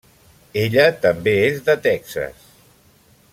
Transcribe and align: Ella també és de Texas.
Ella 0.61 0.85
també 1.03 1.35
és 1.51 1.61
de 1.67 1.77
Texas. 1.85 2.49